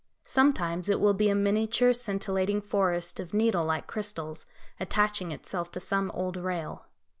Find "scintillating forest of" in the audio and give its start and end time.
1.93-3.35